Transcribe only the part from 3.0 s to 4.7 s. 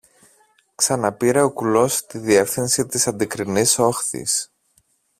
αντικρινής όχθης